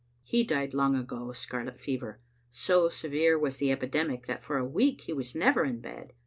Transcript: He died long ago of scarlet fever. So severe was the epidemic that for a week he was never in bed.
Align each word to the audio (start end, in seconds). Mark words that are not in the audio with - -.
He 0.23 0.43
died 0.43 0.73
long 0.73 0.95
ago 0.95 1.29
of 1.29 1.37
scarlet 1.37 1.79
fever. 1.79 2.21
So 2.49 2.89
severe 2.89 3.37
was 3.37 3.57
the 3.57 3.71
epidemic 3.71 4.25
that 4.25 4.43
for 4.43 4.57
a 4.57 4.65
week 4.65 5.01
he 5.01 5.13
was 5.13 5.35
never 5.35 5.63
in 5.63 5.79
bed. 5.79 6.13